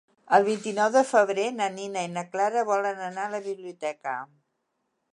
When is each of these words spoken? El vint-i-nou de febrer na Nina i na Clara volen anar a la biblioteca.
El 0.35 0.45
vint-i-nou 0.45 0.89
de 0.95 1.03
febrer 1.09 1.45
na 1.59 1.69
Nina 1.75 2.07
i 2.07 2.11
na 2.15 2.25
Clara 2.33 2.65
volen 2.73 3.07
anar 3.13 3.29
a 3.29 3.35
la 3.39 3.45
biblioteca. 3.53 4.21